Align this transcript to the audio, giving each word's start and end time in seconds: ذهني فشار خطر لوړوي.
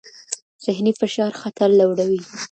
ذهني 0.65 0.91
فشار 1.01 1.31
خطر 1.41 1.69
لوړوي. 1.79 2.21